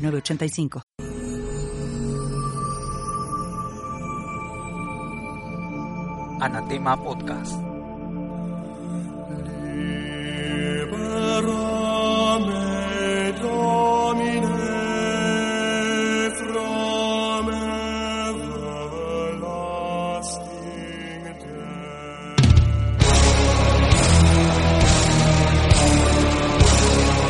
[0.00, 0.82] 985.
[6.40, 7.54] Anatema Podcast.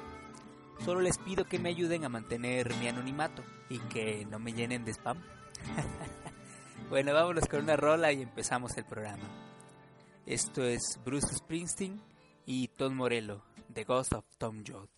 [0.85, 4.85] Solo les pido que me ayuden a mantener mi anonimato y que no me llenen
[4.85, 5.17] de spam.
[6.89, 9.23] bueno, vámonos con una rola y empezamos el programa.
[10.25, 12.01] Esto es Bruce Springsteen
[12.45, 13.41] y Tom Morello,
[13.73, 14.89] The Ghost of Tom Joad.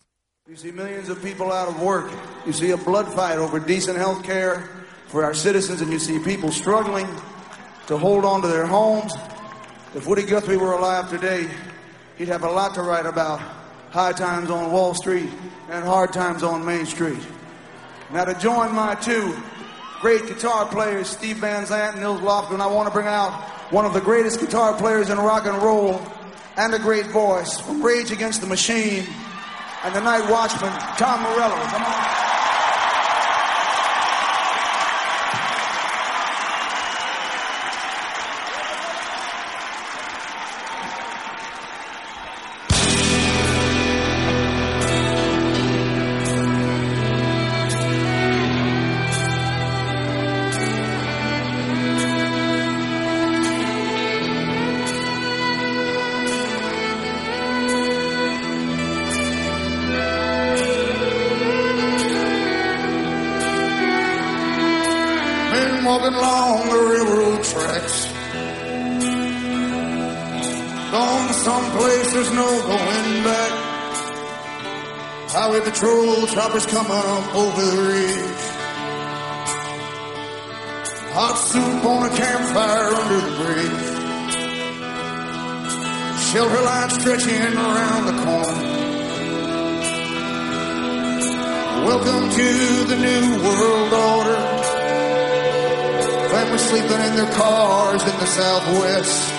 [0.48, 2.10] You see millions of people out of work.
[2.46, 4.68] You see a blood fight over decent health care
[5.06, 7.06] for our citizens, and you see people struggling
[7.86, 9.14] to hold on to their homes.
[9.94, 11.48] If Woody Guthrie were alive today,
[12.16, 13.38] he'd have a lot to write about
[13.90, 15.28] high times on Wall Street
[15.70, 17.22] and hard times on Main Street.
[18.10, 19.36] Now, to join my two
[20.02, 23.30] great guitar players, Steve Van Zandt and Nils Lofgren, I want to bring out
[23.70, 26.02] one of the greatest guitar players in rock and roll
[26.56, 29.06] and a great voice from Rage Against the Machine
[29.84, 31.54] and the Night Watchman, Tom Morello.
[31.54, 32.11] Come on.
[65.84, 68.06] Walking along the railroad tracks.
[70.92, 73.52] Gone to some place there's no going back.
[75.30, 78.42] Highway patrol choppers come up over the ridge.
[81.14, 83.84] Hot soup on a campfire under the bridge.
[86.30, 88.58] Shelter line stretching around the corner.
[91.86, 94.61] Welcome to the new world order
[96.52, 99.32] were sleeping in their cars in the Southwest.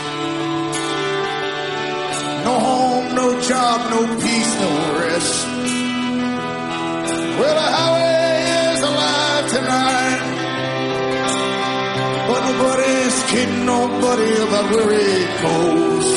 [2.43, 5.45] No home, no job, no peace, no rest.
[7.37, 10.23] Well, the highway is alive tonight.
[12.29, 16.07] But nobody's kidding nobody about where it goes.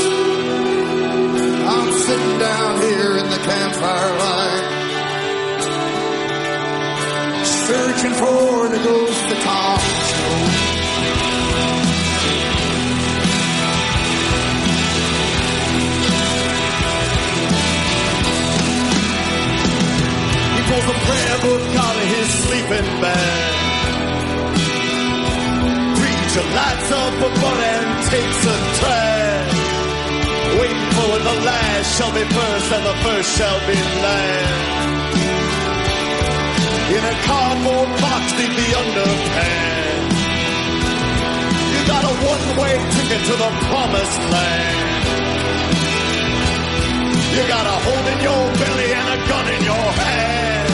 [1.73, 4.67] I'm sitting down here in the campfire light
[7.67, 10.56] searching for the ghost of Tom Jones.
[20.77, 23.55] Pulls the prayer book out of his sleeping bag.
[25.97, 29.47] Preacher lights up a butt and takes a drag.
[30.61, 35.01] Waiting for when the last shall be first and the first shall be last.
[36.93, 40.21] In a cardboard box beneath the underpants.
[41.73, 45.26] You got a one-way ticket to the promised land.
[47.37, 50.69] You got a hole in your belly and a gun in your hand.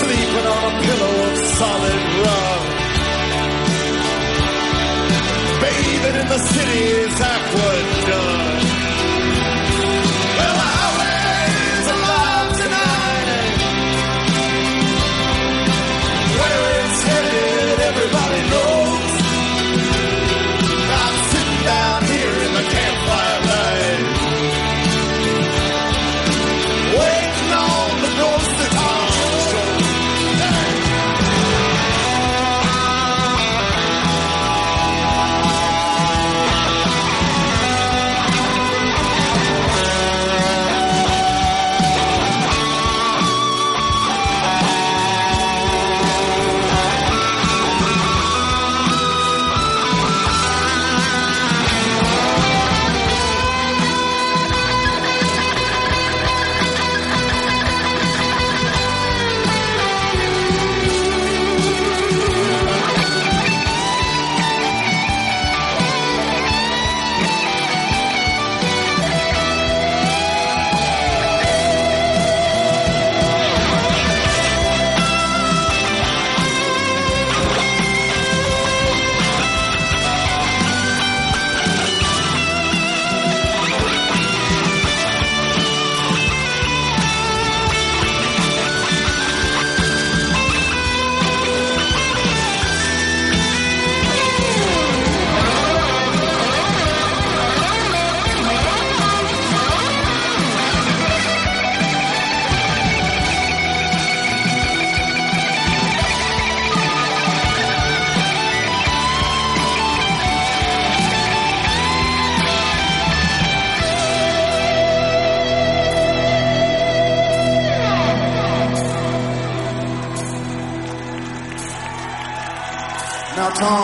[0.00, 2.62] Sleeping on a pillow of solid rock.
[5.60, 8.71] Bathing in the city's aqueduct.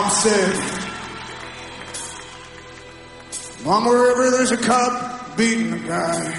[0.09, 0.55] Said,
[3.63, 6.31] wherever there's a cop beating a guy,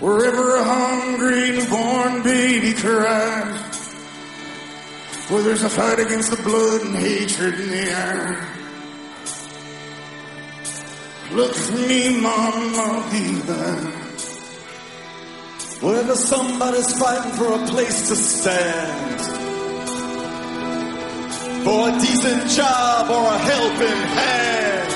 [0.00, 3.94] wherever a hungry newborn baby cries,
[5.30, 8.46] where there's a fight against the blood and hatred in the air,
[11.32, 13.92] look for me, Mom, I'll be there.
[15.80, 19.37] Wherever somebody's fighting for a place to stand
[21.68, 24.90] for a decent job or a helping hand.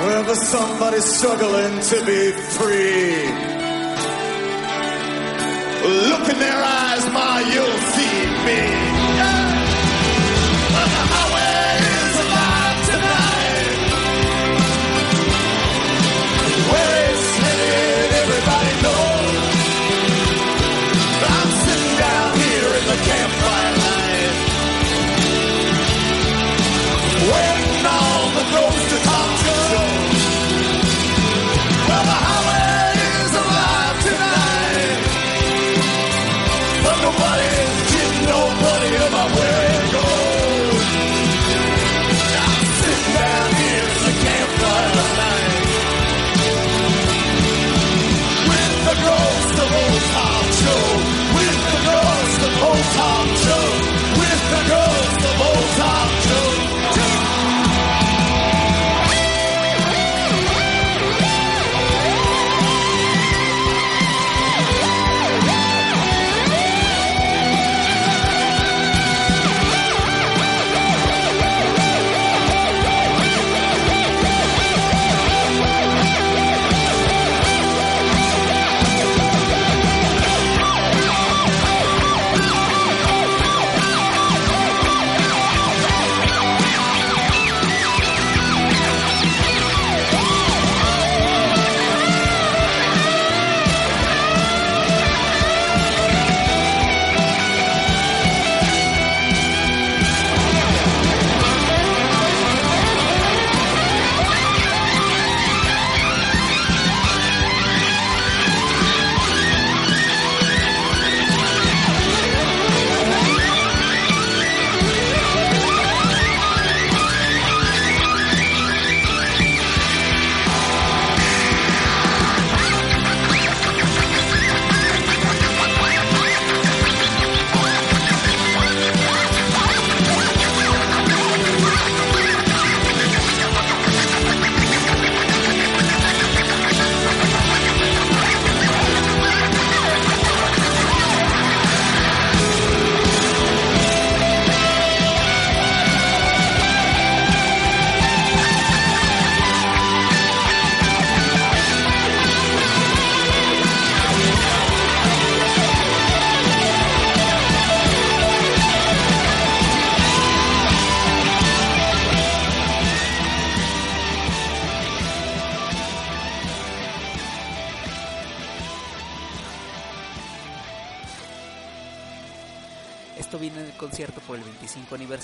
[0.00, 2.22] Wherever somebody's struggling to be
[2.56, 3.28] free.
[6.10, 8.89] Look in their eyes, Ma, you'll see me.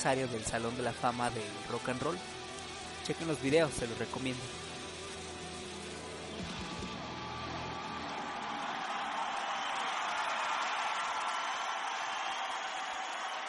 [0.04, 2.18] Del Salón de la Fama del Rock and Roll.
[3.04, 4.42] Chequen los videos, se los recomiendo.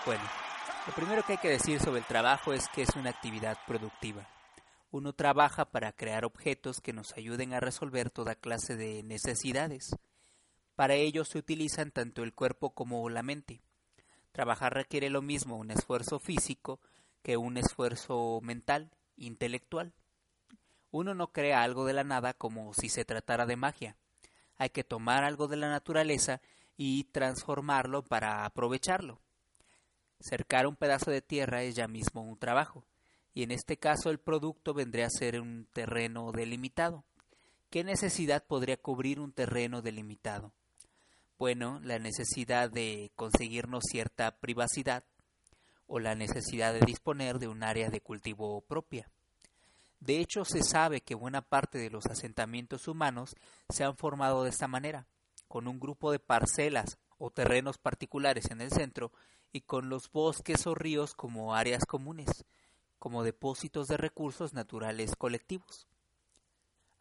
[0.05, 0.23] Bueno,
[0.87, 4.25] lo primero que hay que decir sobre el trabajo es que es una actividad productiva.
[4.89, 9.97] Uno trabaja para crear objetos que nos ayuden a resolver toda clase de necesidades.
[10.75, 13.66] Para ello se utilizan tanto el cuerpo como la mente.
[14.37, 16.79] Trabajar requiere lo mismo un esfuerzo físico
[17.23, 19.93] que un esfuerzo mental, intelectual.
[20.91, 23.97] Uno no crea algo de la nada como si se tratara de magia.
[24.57, 26.39] Hay que tomar algo de la naturaleza
[26.77, 29.19] y transformarlo para aprovecharlo.
[30.19, 32.85] Cercar un pedazo de tierra es ya mismo un trabajo,
[33.33, 37.03] y en este caso el producto vendría a ser un terreno delimitado.
[37.71, 40.53] ¿Qué necesidad podría cubrir un terreno delimitado?
[41.39, 45.03] Bueno, la necesidad de conseguirnos cierta privacidad
[45.85, 49.07] o la necesidad de disponer de un área de cultivo propia.
[49.99, 53.35] De hecho, se sabe que buena parte de los asentamientos humanos
[53.69, 55.05] se han formado de esta manera,
[55.47, 59.11] con un grupo de parcelas o terrenos particulares en el centro
[59.53, 62.45] y con los bosques o ríos como áreas comunes,
[62.97, 65.85] como depósitos de recursos naturales colectivos.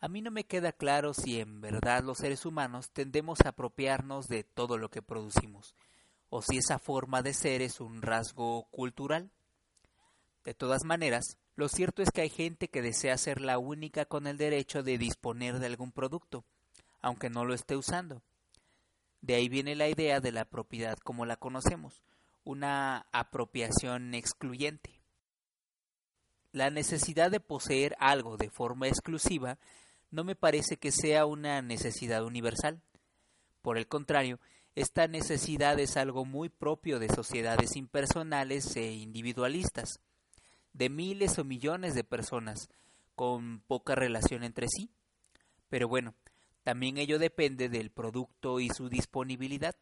[0.00, 4.28] A mí no me queda claro si en verdad los seres humanos tendemos a apropiarnos
[4.28, 5.74] de todo lo que producimos,
[6.28, 9.30] o si esa forma de ser es un rasgo cultural.
[10.44, 14.26] De todas maneras, lo cierto es que hay gente que desea ser la única con
[14.26, 16.44] el derecho de disponer de algún producto,
[17.00, 18.22] aunque no lo esté usando.
[19.22, 22.02] De ahí viene la idea de la propiedad como la conocemos,
[22.44, 25.00] una apropiación excluyente.
[26.52, 29.58] La necesidad de poseer algo de forma exclusiva
[30.16, 32.80] no me parece que sea una necesidad universal.
[33.61, 34.40] Por el contrario,
[34.75, 40.00] esta necesidad es algo muy propio de sociedades impersonales e individualistas,
[40.73, 42.70] de miles o millones de personas,
[43.14, 44.88] con poca relación entre sí.
[45.68, 46.14] Pero bueno,
[46.64, 49.76] también ello depende del producto y su disponibilidad.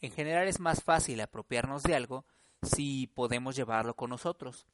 [0.00, 2.24] En general es más fácil apropiarnos de algo
[2.60, 4.66] si podemos llevarlo con nosotros,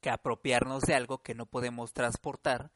[0.00, 2.70] que apropiarnos de algo que no podemos transportar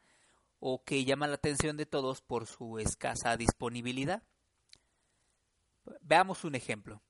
[0.59, 4.23] o que llama la atención de todos por su escasa disponibilidad.
[6.01, 7.01] Veamos un ejemplo.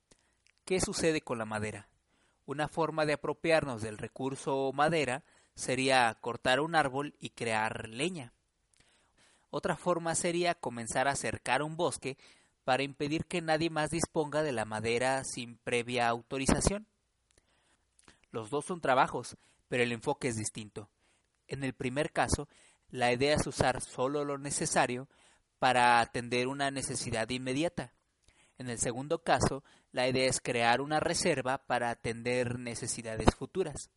[0.65, 1.89] ¿Qué sucede con la madera?
[2.45, 5.23] Una forma de apropiarnos del recurso madera
[5.55, 8.33] sería cortar un árbol y crear leña.
[9.49, 12.17] Otra forma sería comenzar a cercar un bosque
[12.65, 16.87] para impedir que nadie más disponga de la madera sin previa autorización.
[18.31, 19.37] Los dos son trabajos,
[19.69, 20.89] pero el enfoque es distinto.
[21.47, 22.49] En el primer caso,
[22.89, 25.07] la idea es usar solo lo necesario
[25.59, 27.93] para atender una necesidad inmediata.
[28.57, 33.89] En el segundo caso, la idea es crear una reserva para atender necesidades futuras.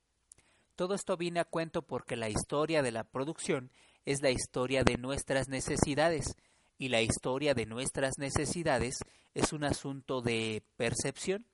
[0.76, 3.70] Todo esto viene a cuento porque la historia de la producción
[4.04, 6.36] es la historia de nuestras necesidades,
[6.78, 8.98] y la historia de nuestras necesidades
[9.34, 11.44] es un asunto de percepción.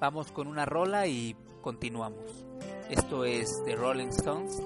[0.00, 2.44] Vamos con una rola y continuamos.
[2.90, 4.60] Esto es The Rolling Stones,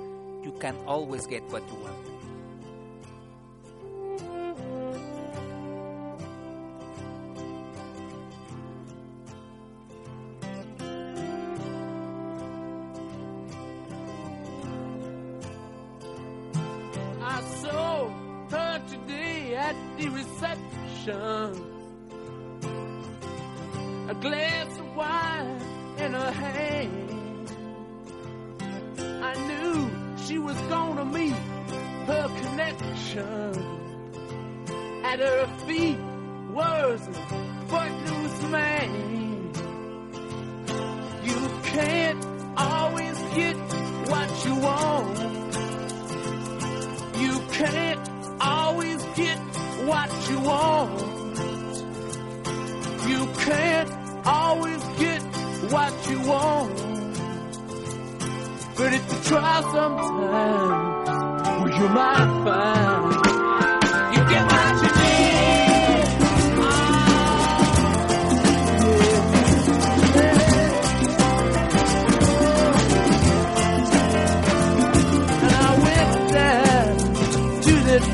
[0.47, 1.97] You Can Always Get What You Want.
[17.21, 18.09] I saw
[18.53, 21.61] her today at the reception.
[24.09, 25.61] A glass of wine
[25.99, 27.15] in her hand.
[30.26, 31.35] She was gonna meet
[32.06, 33.54] her connection.
[35.04, 35.99] At her feet
[36.50, 37.12] was a
[37.68, 39.52] footloose man.
[41.23, 43.56] You can't always get
[44.11, 45.18] what you want.
[47.21, 49.38] You can't always get
[49.87, 51.00] what you want.
[53.09, 55.23] You can't always get
[55.71, 56.86] what you want.
[58.78, 63.14] But if you try sometimes, well, you might find
[64.14, 64.97] you get what you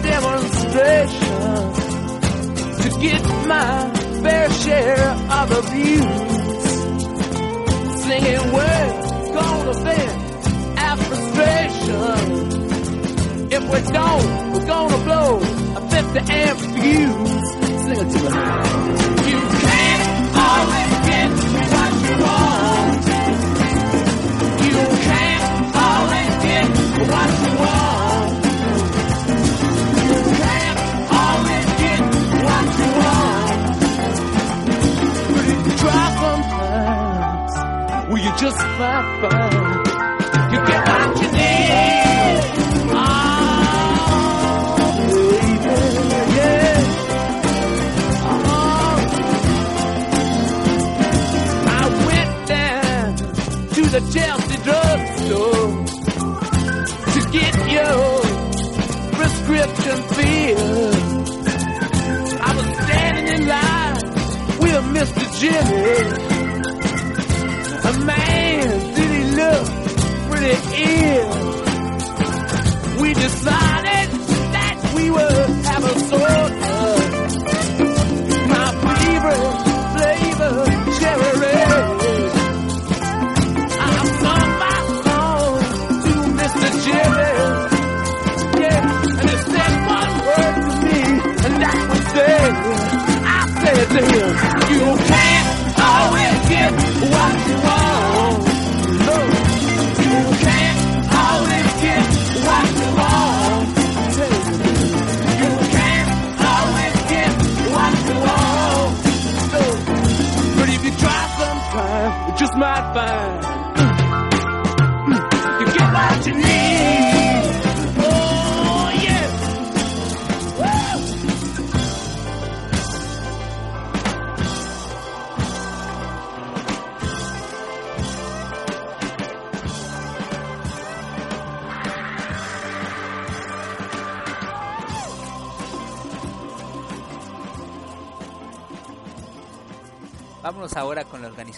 [0.03, 1.73] demonstration
[2.83, 3.91] to get my
[4.23, 6.33] fair share of abuse.
[8.05, 10.22] Singing words gonna our
[11.35, 12.53] frustration.
[13.53, 15.39] If we don't, we're gonna blow
[15.77, 17.49] a 50 amp fuse.
[17.83, 19.22] Sing it to me.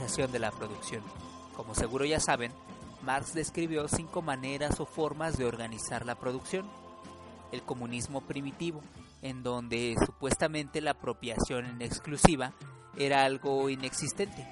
[0.04, 1.02] De la producción.
[1.56, 2.52] Como seguro ya saben,
[3.02, 6.66] Marx describió cinco maneras o formas de organizar la producción.
[7.52, 8.82] El comunismo primitivo,
[9.22, 12.52] en donde supuestamente la apropiación en exclusiva
[12.98, 14.46] era algo inexistente.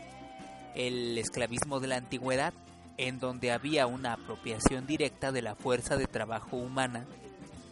[0.74, 2.54] El esclavismo de la antigüedad,
[2.96, 7.04] en donde había una apropiación directa de la fuerza de trabajo humana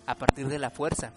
[0.05, 1.15] a partir de la fuerza.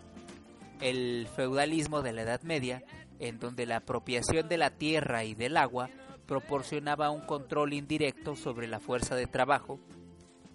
[0.80, 2.84] El feudalismo de la Edad Media,
[3.19, 5.89] en donde la apropiación de la tierra y del agua
[6.33, 9.79] proporcionaba un control indirecto sobre la fuerza de trabajo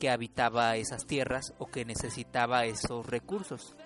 [0.00, 3.76] que habitaba esas tierras o que necesitaba esos recursos.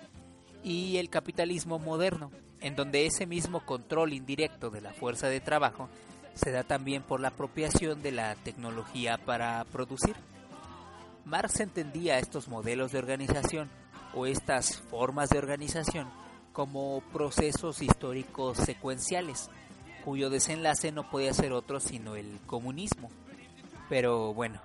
[0.63, 5.87] Y el capitalismo moderno, en donde ese mismo control indirecto de la fuerza de trabajo
[6.33, 10.15] se da también por la apropiación de la tecnología para producir.
[11.25, 13.69] Marx entendía estos modelos de organización
[14.15, 16.07] o estas formas de organización
[16.53, 19.51] como procesos históricos secuenciales,
[20.03, 23.09] cuyo desenlace no podía ser otro sino el comunismo.
[23.89, 24.61] Pero bueno,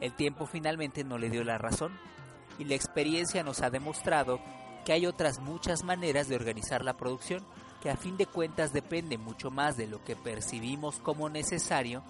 [0.00, 1.98] el tiempo finalmente no le dio la razón
[2.58, 4.40] y la experiencia nos ha demostrado
[4.84, 7.44] que hay otras muchas maneras de organizar la producción
[7.82, 12.02] que a fin de cuentas depende mucho más de lo que percibimos como necesario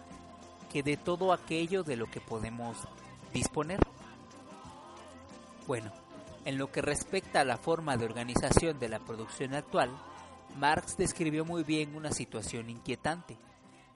[0.71, 2.77] que de todo aquello de lo que podemos
[3.33, 3.81] disponer.
[5.67, 5.93] Bueno,
[6.45, 9.91] en lo que respecta a la forma de organización de la producción actual,
[10.57, 13.39] Marx describió muy bien una situación inquietante,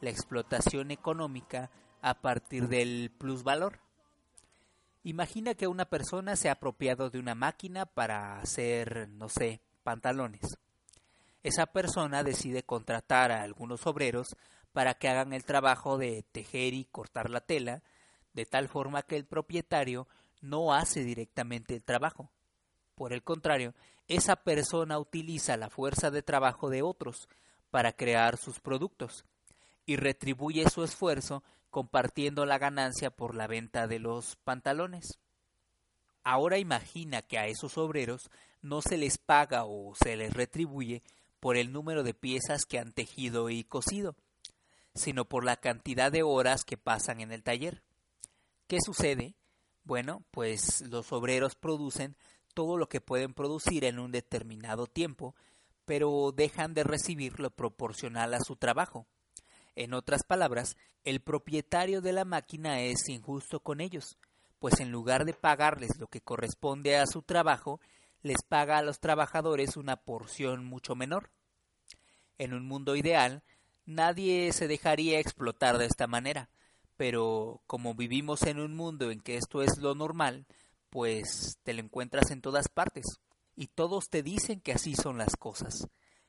[0.01, 3.81] la explotación económica a partir del plusvalor.
[5.03, 10.59] Imagina que una persona se ha apropiado de una máquina para hacer, no sé, pantalones.
[11.43, 14.35] Esa persona decide contratar a algunos obreros
[14.73, 17.83] para que hagan el trabajo de tejer y cortar la tela,
[18.33, 20.09] de tal forma que el propietario
[20.40, 22.31] no hace directamente el trabajo.
[22.95, 23.75] Por el contrario,
[24.09, 27.29] esa persona utiliza la fuerza de trabajo de otros
[27.71, 29.25] para crear sus productos
[29.87, 35.19] y retribuye su esfuerzo compartiendo la ganancia por la venta de los pantalones.
[36.23, 38.31] Ahora imagina que a esos obreros
[38.62, 41.03] no se les paga o se les retribuye
[41.40, 44.17] por el número de piezas que han tejido y cosido,
[44.95, 47.83] sino por la cantidad de horas que pasan en el taller.
[48.67, 49.35] ¿Qué sucede?
[49.83, 52.17] Bueno, pues los obreros producen
[52.55, 55.35] todo lo que pueden producir en un determinado tiempo,
[55.85, 59.07] pero dejan de recibir lo proporcional a su trabajo.
[59.77, 64.17] En otras palabras, el propietario de la máquina es injusto con ellos,
[64.59, 67.81] pues en lugar de pagarles lo que corresponde a su trabajo,
[68.23, 71.31] les paga a los trabajadores una porción mucho menor.
[72.38, 73.43] En un mundo ideal,
[73.85, 76.49] nadie se dejaría explotar de esta manera,
[76.97, 80.47] pero como vivimos en un mundo en que esto es lo normal,
[80.95, 83.05] pues te lo encuentras en todas partes,
[83.57, 85.89] y todos te dicen que así son las cosas,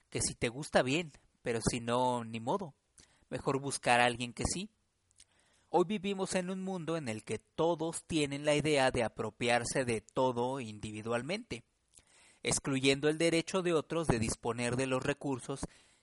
[0.10, 1.12] que si te gusta bien,
[1.44, 2.74] pero si no, ni modo.
[3.30, 4.72] mejor buscar a alguien que sí.
[5.70, 10.02] Hoy vivimos en un mundo en el que todos tienen la idea de apropiarse de
[10.02, 11.64] todo individualmente,
[12.42, 15.60] excluyendo el derecho de otros de disponer de los recursos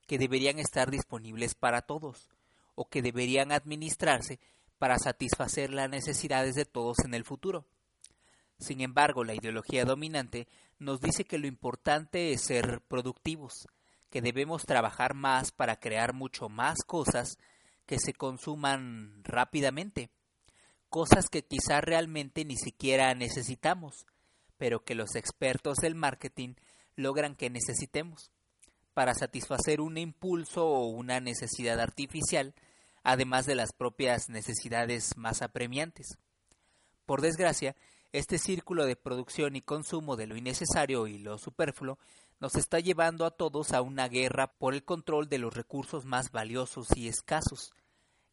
[0.06, 2.28] que deberían estar disponibles para todos,
[2.76, 4.38] o que deberían administrarse
[4.78, 7.66] para satisfacer las necesidades de todos en el futuro.
[8.62, 10.46] Sin embargo, la ideología dominante
[10.78, 13.66] nos dice que lo importante es ser productivos,
[14.08, 17.38] que debemos trabajar más para crear mucho más cosas
[17.86, 20.10] que se consuman rápidamente,
[20.90, 24.06] cosas que quizá realmente ni siquiera necesitamos,
[24.58, 26.54] pero que los expertos del marketing
[26.94, 28.30] logran que necesitemos,
[28.94, 32.54] para satisfacer un impulso o una necesidad artificial,
[33.02, 36.16] además de las propias necesidades más apremiantes.
[37.06, 37.74] Por desgracia,
[38.12, 41.98] este círculo de producción y consumo de lo innecesario y lo superfluo
[42.40, 46.30] nos está llevando a todos a una guerra por el control de los recursos más
[46.32, 47.72] valiosos y escasos,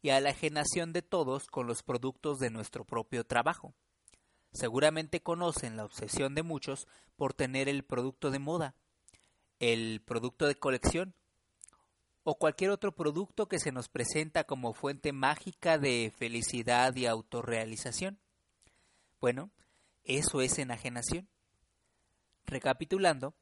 [0.02, 3.72] y a la enajenación de todos con los productos de nuestro propio trabajo.
[4.52, 8.74] Seguramente conocen la obsesión de muchos por tener el producto de moda,
[9.60, 11.14] el producto de colección,
[12.24, 18.18] o cualquier otro producto que se nos presenta como fuente mágica de felicidad y autorrealización.
[19.20, 19.50] Bueno,
[20.04, 21.28] eso es enajenación.
[22.46, 23.34] Recapitulando,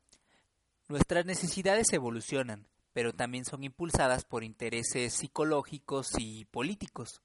[0.89, 7.23] nuestras necesidades evolucionan, pero también son impulsadas por intereses psicológicos y políticos.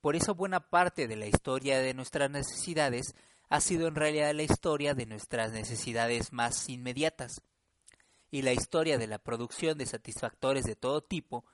[0.00, 3.14] Por eso buena parte de la historia de nuestras necesidades
[3.48, 7.42] ha sido en realidad la historia de nuestras necesidades más inmediatas.
[8.30, 11.44] Y la historia de la producción de satisfactores de todo tipo,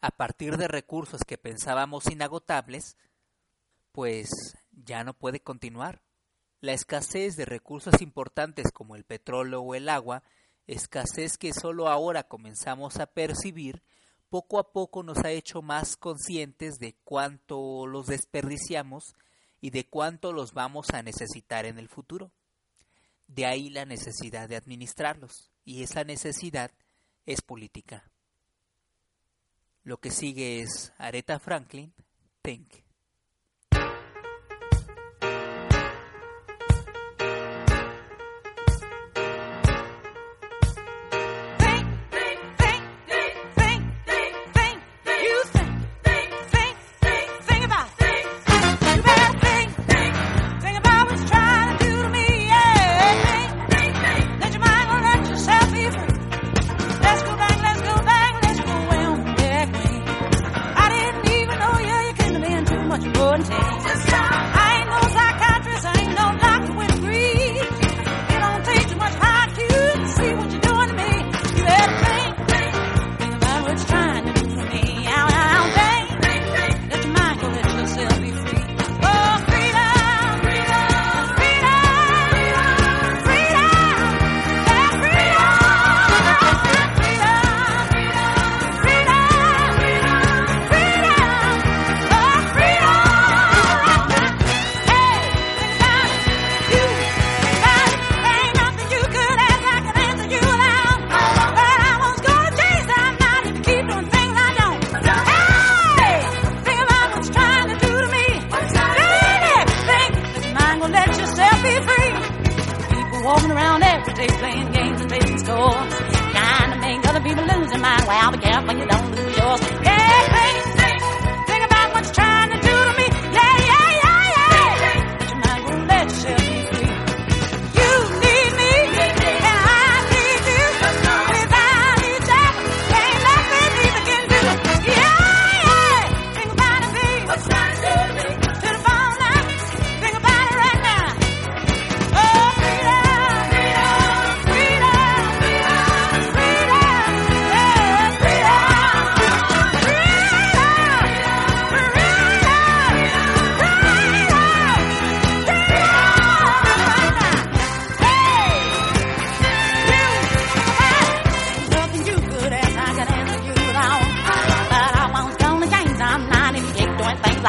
[0.00, 2.96] a partir de recursos que pensábamos inagotables,
[3.92, 4.28] pues
[4.70, 6.00] ya no puede continuar.
[6.60, 10.22] La escasez de recursos importantes como el petróleo o el agua,
[10.66, 13.82] escasez que solo ahora comenzamos a percibir,
[14.28, 19.14] poco a poco nos ha hecho más conscientes de cuánto los desperdiciamos
[19.60, 22.32] y de cuánto los vamos a necesitar en el futuro.
[23.26, 26.72] De ahí la necesidad de administrarlos, y esa necesidad
[27.24, 28.10] es política.
[29.84, 31.94] Lo que sigue es Aretha Franklin,
[32.42, 32.87] Think.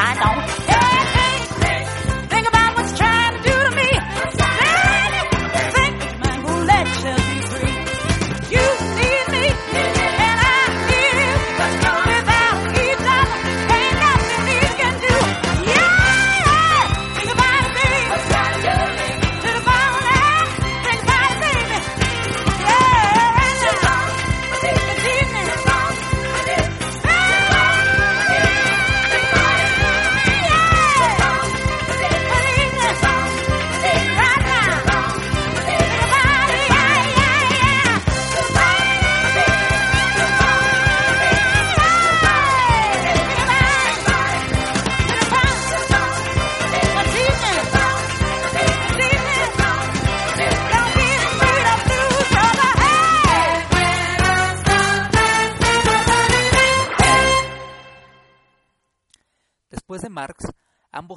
[0.00, 0.89] 打倒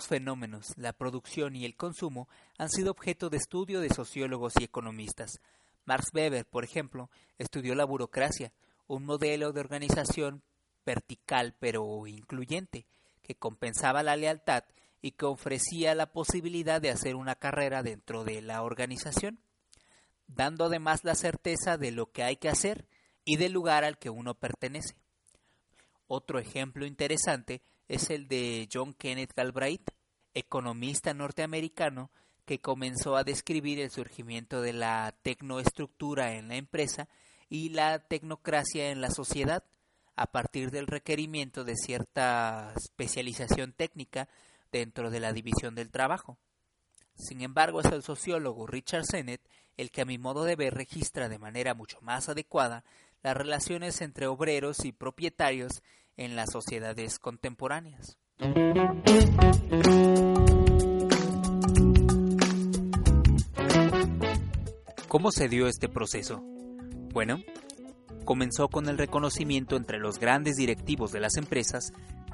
[0.04, 4.64] ambos fenómenos, la producción y el consumo, han sido objeto de estudio de sociólogos y
[4.64, 5.40] economistas.
[5.86, 8.52] Max Weber, por ejemplo, estudió la burocracia,
[8.88, 10.42] un modelo de organización
[10.86, 12.86] vertical pero incluyente,
[13.22, 14.64] que compensaba la lealtad
[15.02, 19.40] y que ofrecía la posibilidad de hacer una carrera dentro de la organización,
[20.28, 22.86] dando además la certeza de lo que hay que hacer
[23.26, 24.96] y del lugar al que uno pertenece.
[26.08, 27.62] Otro ejemplo interesante
[27.94, 29.90] es el de John Kenneth Galbraith,
[30.34, 32.12] economista norteamericano
[32.46, 37.08] que comenzó a describir el surgimiento de la tecnoestructura en la empresa
[37.50, 39.64] y la tecnocracia en la sociedad
[40.16, 44.28] a partir del requerimiento de cierta especialización técnica
[44.72, 46.38] dentro de la división del trabajo.
[47.16, 49.42] Sin embargo, es el sociólogo Richard Sennett
[49.78, 52.84] el que a mi modo de ver registra de manera mucho más adecuada
[53.22, 55.82] las relaciones entre obreros y propietarios
[56.18, 58.18] en las sociedades contemporáneas.
[65.08, 66.42] ¿Cómo se dio este proceso?
[67.14, 67.38] Bueno,
[68.26, 71.94] comenzó con el reconocimiento entre los grandes directivos de las empresas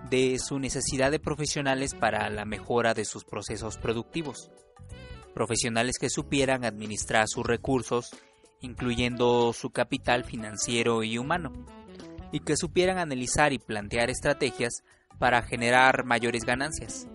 [0.09, 4.49] de su necesidad de profesionales para la mejora de sus procesos productivos.
[5.33, 8.11] Profesionales que supieran administrar sus recursos,
[8.61, 11.51] incluyendo su capital financiero y humano,
[12.31, 14.83] y que supieran analizar y plantear estrategias
[15.17, 17.07] para generar mayores ganancias.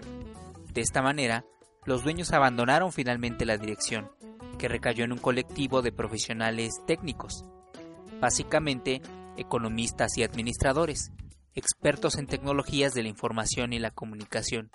[0.72, 1.44] De esta manera,
[1.84, 4.10] los dueños abandonaron finalmente la dirección,
[4.58, 7.44] que recayó en un colectivo de profesionales técnicos,
[8.20, 9.02] básicamente
[9.36, 11.10] economistas y administradores,
[11.54, 14.70] expertos en tecnologías de la información y la comunicación,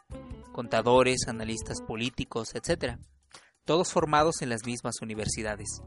[0.52, 2.98] contadores, analistas políticos, etc.,
[3.66, 5.82] todos formados en las mismas universidades.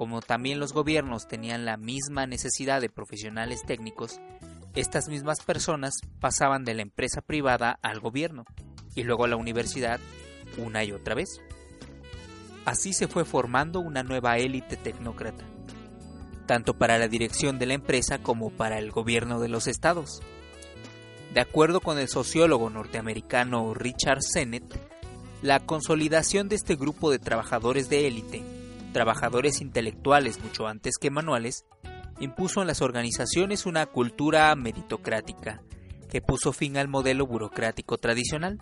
[0.00, 4.18] Como también los gobiernos tenían la misma necesidad de profesionales técnicos,
[4.74, 8.46] estas mismas personas pasaban de la empresa privada al gobierno
[8.94, 10.00] y luego a la universidad
[10.56, 11.42] una y otra vez.
[12.64, 15.44] Así se fue formando una nueva élite tecnócrata
[16.46, 20.22] tanto para la dirección de la empresa como para el gobierno de los estados.
[21.34, 24.64] De acuerdo con el sociólogo norteamericano Richard Sennett,
[25.42, 28.59] la consolidación de este grupo de trabajadores de élite,
[28.92, 31.64] trabajadores intelectuales mucho antes que manuales,
[32.20, 35.62] impuso en las organizaciones una cultura meritocrática
[36.10, 38.58] que puso fin al modelo burocrático tradicional.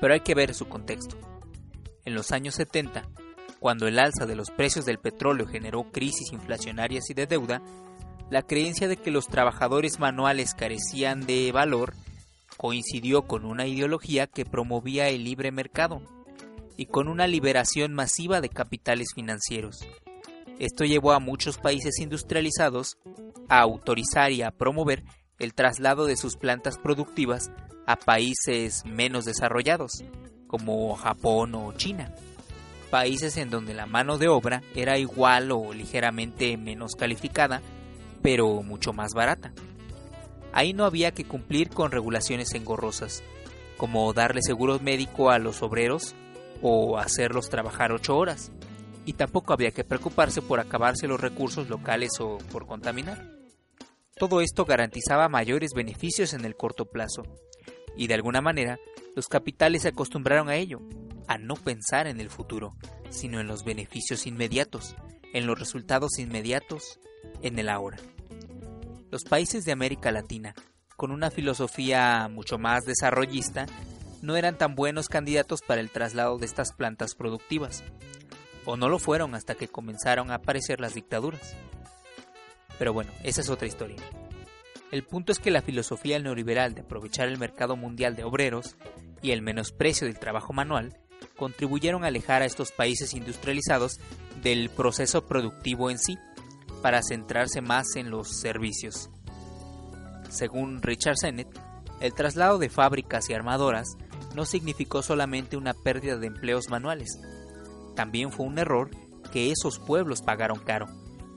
[0.00, 1.16] Pero hay que ver su contexto.
[2.04, 3.08] En los años 70,
[3.58, 7.62] cuando el alza de los precios del petróleo generó crisis inflacionarias y de deuda,
[8.30, 11.94] la creencia de que los trabajadores manuales carecían de valor
[12.56, 16.02] coincidió con una ideología que promovía el libre mercado
[16.78, 19.86] y con una liberación masiva de capitales financieros.
[20.58, 22.96] Esto llevó a muchos países industrializados
[23.50, 25.04] a autorizar y a promover
[25.38, 27.50] el traslado de sus plantas productivas
[27.86, 30.02] a países menos desarrollados,
[30.46, 32.14] como Japón o China
[32.88, 37.60] países en donde la mano de obra era igual o ligeramente menos calificada,
[38.22, 39.52] pero mucho más barata.
[40.52, 43.22] Ahí no había que cumplir con regulaciones engorrosas,
[43.76, 46.14] como darle seguro médico a los obreros
[46.62, 48.52] o hacerlos trabajar ocho horas,
[49.04, 53.30] y tampoco había que preocuparse por acabarse los recursos locales o por contaminar.
[54.16, 57.22] Todo esto garantizaba mayores beneficios en el corto plazo,
[57.96, 58.78] y de alguna manera
[59.16, 60.80] los capitales se acostumbraron a ello,
[61.26, 62.74] a no pensar en el futuro,
[63.10, 64.96] sino en los beneficios inmediatos,
[65.32, 66.98] en los resultados inmediatos,
[67.42, 67.98] en el ahora.
[69.10, 70.54] Los países de América Latina,
[70.96, 73.66] con una filosofía mucho más desarrollista,
[74.22, 77.84] no eran tan buenos candidatos para el traslado de estas plantas productivas,
[78.64, 81.56] o no lo fueron hasta que comenzaron a aparecer las dictaduras.
[82.78, 83.96] Pero bueno, esa es otra historia.
[84.90, 88.76] El punto es que la filosofía neoliberal de aprovechar el mercado mundial de obreros
[89.20, 90.96] y el menosprecio del trabajo manual
[91.36, 94.00] contribuyeron a alejar a estos países industrializados
[94.42, 96.16] del proceso productivo en sí,
[96.82, 99.10] para centrarse más en los servicios.
[100.28, 101.48] Según Richard Sennett,
[102.00, 103.96] el traslado de fábricas y armadoras
[104.38, 107.18] no significó solamente una pérdida de empleos manuales,
[107.96, 108.88] también fue un error
[109.32, 110.86] que esos pueblos pagaron caro,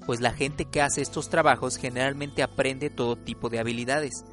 [0.06, 4.24] pues la gente que hace estos trabajos generalmente aprende todo tipo de habilidades,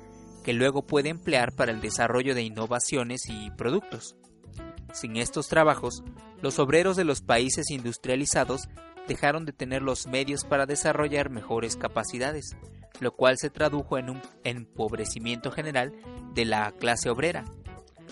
[0.44, 4.16] que luego puede emplear para el desarrollo de innovaciones y productos.
[4.92, 6.02] Sin estos trabajos,
[6.42, 8.68] los obreros de los países industrializados
[9.06, 12.54] dejaron de tener los medios para desarrollar mejores capacidades,
[13.00, 15.94] lo cual se tradujo en un empobrecimiento general
[16.34, 17.46] de la clase obrera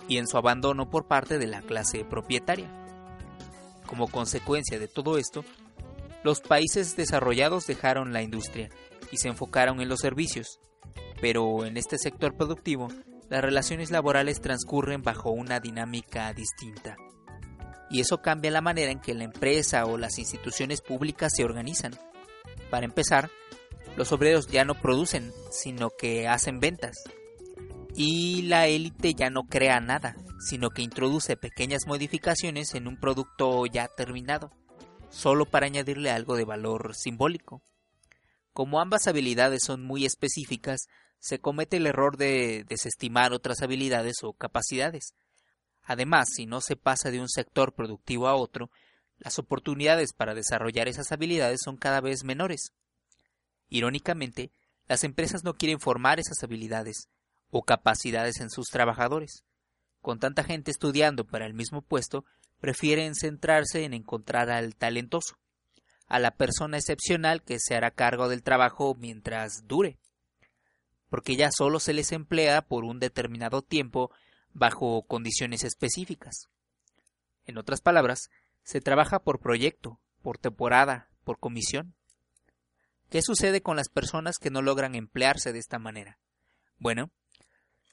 [0.09, 2.71] y en su abandono por parte de la clase propietaria.
[3.87, 5.45] Como consecuencia de todo esto,
[6.25, 8.69] los países desarrollados dejaron la industria
[9.13, 10.61] y se enfocaron en los servicios,
[11.21, 12.89] pero en este sector productivo
[13.29, 16.97] las relaciones laborales transcurren bajo una dinámica distinta.
[17.91, 21.93] Y eso cambia la manera en que la empresa o las instituciones públicas se organizan.
[22.71, 23.31] Para empezar,
[23.97, 26.97] los obreros ya no producen, sino que hacen ventas.
[27.99, 33.65] Y la élite ya no crea nada, sino que introduce pequeñas modificaciones en un producto
[33.65, 34.53] ya terminado,
[35.09, 37.63] solo para añadirle algo de valor simbólico.
[38.53, 40.89] Como ambas habilidades son muy específicas,
[41.21, 45.15] se comete el error de desestimar otras habilidades o capacidades.
[45.83, 48.69] Además, si no se pasa de un sector productivo a otro,
[49.17, 52.73] las oportunidades para desarrollar esas habilidades son cada vez menores.
[53.71, 54.51] Irónicamente,
[54.87, 57.09] las empresas no quieren formar esas habilidades
[57.51, 59.45] o capacidades en sus trabajadores.
[60.01, 62.25] Con tanta gente estudiando para el mismo puesto,
[62.61, 65.39] prefieren centrarse en encontrar al talentoso,
[66.07, 69.99] a la persona excepcional que se hará cargo del trabajo mientras dure,
[71.09, 74.11] porque ya solo se les emplea por un determinado tiempo
[74.53, 76.49] bajo condiciones específicas.
[77.45, 78.31] En otras palabras,
[78.63, 81.95] se trabaja por proyecto, por temporada, por comisión.
[83.11, 86.19] ¿Qué sucede con las personas que no logran emplearse de esta manera?
[86.79, 87.11] Bueno,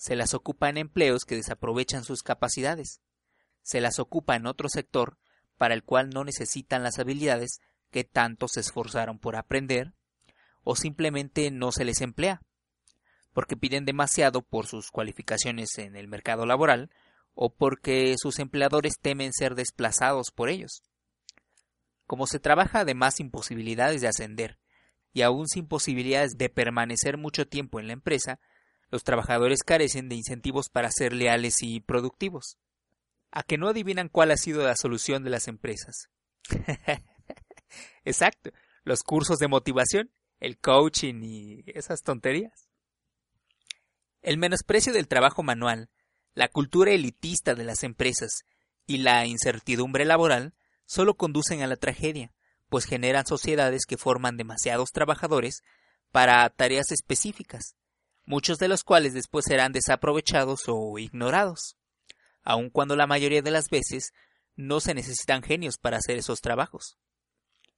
[0.03, 2.99] se las ocupa en empleos que desaprovechan sus capacidades.
[3.61, 5.17] Se las ocupa en otro sector
[5.57, 9.93] para el cual no necesitan las habilidades que tanto se esforzaron por aprender,
[10.65, 12.41] o simplemente no se les emplea,
[13.31, 16.91] porque piden demasiado por sus cualificaciones en el mercado laboral,
[17.33, 20.83] o porque sus empleadores temen ser desplazados por ellos.
[22.07, 24.59] Como se trabaja además sin posibilidades de ascender,
[25.13, 28.41] y aún sin posibilidades de permanecer mucho tiempo en la empresa,
[28.93, 32.59] los trabajadores carecen de incentivos para ser leales y productivos.
[33.31, 36.11] ¿A que no adivinan cuál ha sido la solución de las empresas?
[38.05, 38.51] Exacto,
[38.83, 42.69] los cursos de motivación, el coaching y esas tonterías.
[44.21, 45.89] El menosprecio del trabajo manual,
[46.35, 48.43] la cultura elitista de las empresas
[48.85, 50.53] y la incertidumbre laboral
[50.85, 52.31] solo conducen a la tragedia,
[52.69, 55.63] pues generan sociedades que forman demasiados trabajadores
[56.11, 57.75] para tareas específicas,
[58.25, 61.77] muchos de los cuales después serán desaprovechados o ignorados,
[62.43, 64.13] aun cuando la mayoría de las veces
[64.55, 66.97] no se necesitan genios para hacer esos trabajos.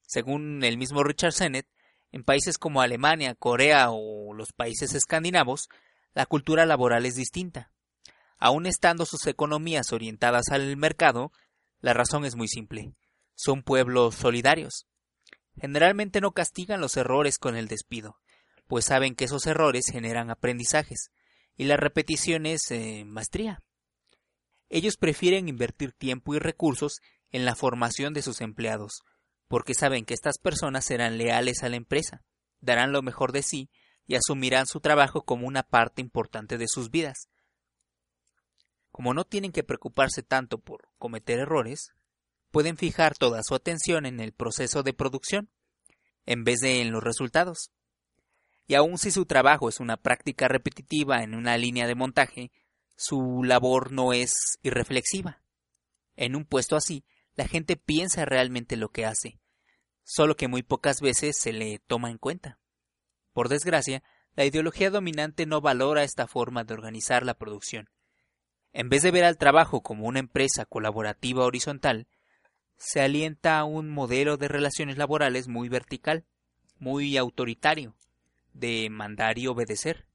[0.07, 1.67] Según el mismo Richard Sennett,
[2.11, 5.67] en países como Alemania, Corea o los países escandinavos,
[6.13, 7.71] la cultura laboral es distinta.
[8.37, 11.31] Aun estando sus economías orientadas al mercado,
[11.79, 12.93] la razón es muy simple
[13.35, 14.87] son pueblos solidarios.
[15.59, 18.19] Generalmente no castigan los errores con el despido,
[18.67, 21.11] pues saben que esos errores generan aprendizajes
[21.57, 23.63] y la repetición es eh, maestría.
[24.69, 27.01] Ellos prefieren invertir tiempo y recursos
[27.31, 29.03] en la formación de sus empleados,
[29.47, 32.23] porque saben que estas personas serán leales a la empresa,
[32.61, 33.69] darán lo mejor de sí
[34.07, 37.29] y asumirán su trabajo como una parte importante de sus vidas.
[38.91, 41.91] Como no tienen que preocuparse tanto por cometer errores,
[42.51, 45.49] pueden fijar toda su atención en el proceso de producción,
[46.25, 47.71] en vez de en los resultados.
[48.67, 52.51] Y aun si su trabajo es una práctica repetitiva en una línea de montaje,
[52.95, 55.41] su labor no es irreflexiva.
[56.15, 57.03] En un puesto así,
[57.35, 59.39] la gente piensa realmente lo que hace,
[60.03, 62.59] solo que muy pocas veces se le toma en cuenta.
[63.33, 64.01] Por desgracia,
[64.35, 67.89] la ideología dominante no valora esta forma de organizar la producción.
[68.71, 72.07] En vez de ver al trabajo como una empresa colaborativa horizontal,
[72.77, 76.25] se alienta un modelo de relaciones laborales muy vertical,
[76.77, 77.95] muy autoritario,
[78.55, 80.07] de mandar y obedecer,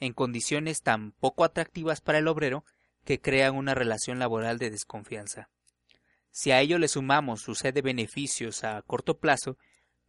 [0.00, 2.64] en condiciones tan poco atractivas para el obrero
[3.04, 5.48] que crean una relación laboral de desconfianza.
[6.30, 9.56] Si a ello le sumamos su beneficios a corto plazo,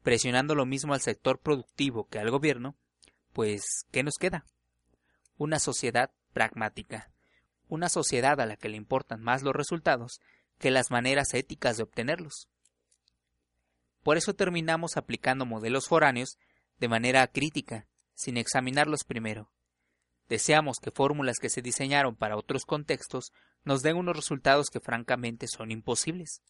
[0.03, 2.75] presionando lo mismo al sector productivo que al gobierno,
[3.33, 4.45] pues ¿qué nos queda?
[5.37, 7.11] Una sociedad pragmática,
[7.67, 10.19] una sociedad a la que le importan más los resultados
[10.57, 12.49] que las maneras éticas de obtenerlos.
[14.03, 16.37] Por eso terminamos aplicando modelos foráneos
[16.79, 19.51] de manera crítica, sin examinarlos primero.
[20.27, 23.31] Deseamos que fórmulas que se diseñaron para otros contextos
[23.63, 26.41] nos den unos resultados que francamente son imposibles.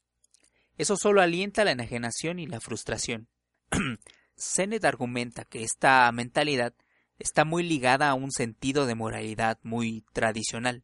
[0.77, 3.27] Eso solo alienta la enajenación y la frustración.
[4.35, 6.73] Sennett argumenta que esta mentalidad
[7.19, 10.83] está muy ligada a un sentido de moralidad muy tradicional,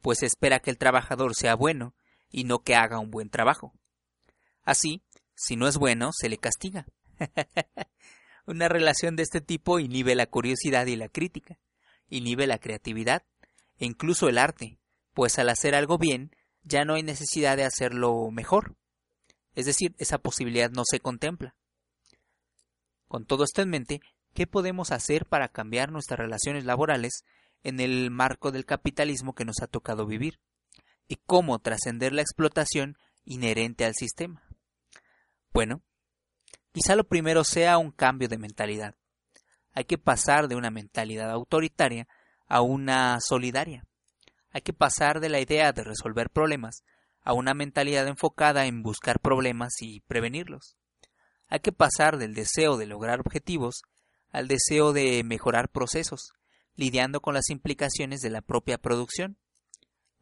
[0.00, 1.94] pues espera que el trabajador sea bueno
[2.30, 3.74] y no que haga un buen trabajo.
[4.62, 5.02] Así,
[5.34, 6.86] si no es bueno, se le castiga.
[8.48, 11.58] Una relación de este tipo inhibe la curiosidad y la crítica,
[12.08, 13.22] inhibe la creatividad
[13.76, 14.78] e incluso el arte,
[15.12, 18.74] pues al hacer algo bien ya no hay necesidad de hacerlo mejor.
[19.54, 21.56] Es decir, esa posibilidad no se contempla.
[23.06, 24.00] Con todo esto en mente,
[24.32, 27.24] ¿qué podemos hacer para cambiar nuestras relaciones laborales
[27.64, 30.40] en el marco del capitalismo que nos ha tocado vivir
[31.06, 32.96] y cómo trascender la explotación
[33.26, 34.42] inherente al sistema.
[35.52, 35.82] Bueno,
[36.72, 38.94] quizá lo primero sea un cambio de mentalidad.
[39.72, 42.08] Hay que pasar de una mentalidad autoritaria
[42.46, 43.84] a una solidaria.
[44.50, 46.82] Hay que pasar de la idea de resolver problemas
[47.22, 50.76] a una mentalidad enfocada en buscar problemas y prevenirlos.
[51.48, 53.82] Hay que pasar del deseo de lograr objetivos
[54.30, 56.32] al deseo de mejorar procesos,
[56.74, 59.36] lidiando con las implicaciones de la propia producción,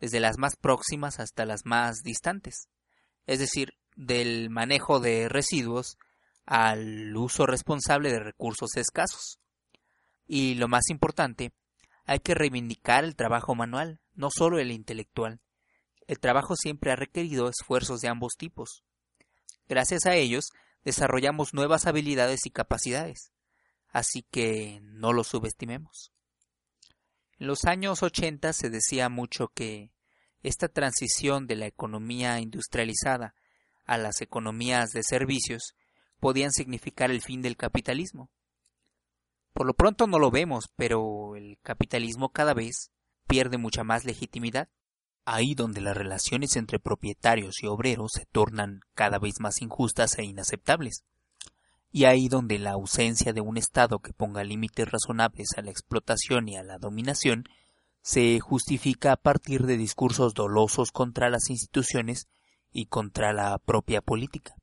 [0.01, 2.69] desde las más próximas hasta las más distantes,
[3.27, 5.97] es decir, del manejo de residuos
[6.47, 9.39] al uso responsable de recursos escasos.
[10.27, 11.53] Y lo más importante,
[12.05, 15.41] hay que reivindicar el trabajo manual, no solo el intelectual.
[16.07, 18.85] El trabajo siempre ha requerido esfuerzos de ambos tipos.
[19.69, 20.51] Gracias a ellos,
[20.85, 23.33] desarrollamos nuevas habilidades y capacidades,
[23.89, 26.13] así que no lo subestimemos.
[27.39, 29.91] En los años 80 se decía mucho que
[30.45, 33.35] esta transición de la economía industrializada
[33.85, 35.75] a las economías de servicios
[36.21, 38.31] podían significar el fin del capitalismo.
[39.53, 42.91] Por lo pronto no lo vemos, pero el capitalismo cada vez
[43.27, 44.69] pierde mucha más legitimidad.
[45.25, 50.25] Ahí donde las relaciones entre propietarios y obreros se tornan cada vez más injustas e
[50.25, 51.05] inaceptables.
[51.91, 56.49] Y ahí donde la ausencia de un Estado que ponga límites razonables a la explotación
[56.49, 57.45] y a la dominación
[58.03, 62.29] se justifica a partir de discursos dolosos contra las instituciones
[62.71, 64.55] y contra la propia política.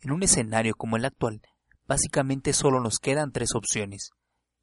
[0.00, 1.42] En un escenario como el actual,
[1.86, 4.12] básicamente solo nos quedan tres opciones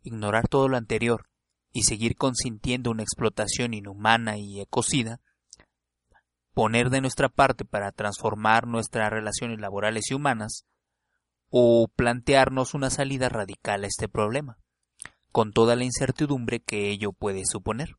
[0.08, 1.30] ignorar todo lo anterior
[1.72, 5.20] y seguir consintiendo una explotación inhumana y ecocida,
[6.54, 10.66] poner de nuestra parte para transformar nuestras relaciones laborales y humanas,
[11.50, 14.58] o plantearnos una salida radical a este problema,
[15.32, 17.96] con toda la incertidumbre que ello puede suponer.